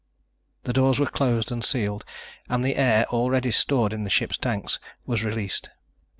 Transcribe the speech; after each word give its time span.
The 0.63 0.73
doors 0.73 0.99
were 0.99 1.05
closed 1.05 1.51
and 1.51 1.63
sealed 1.63 2.05
and 2.49 2.65
the 2.65 2.75
air, 2.75 3.05
already 3.09 3.51
stored 3.51 3.93
in 3.93 4.03
the 4.03 4.09
ship's 4.09 4.35
tanks, 4.39 4.79
was 5.05 5.23
released. 5.23 5.69